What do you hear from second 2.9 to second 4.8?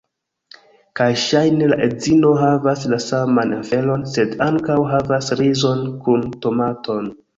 la saman aferon, sed ankaŭ